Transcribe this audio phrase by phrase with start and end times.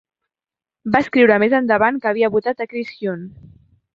[0.95, 3.49] Va escriure més endavant que havia votat a Chris Huhne.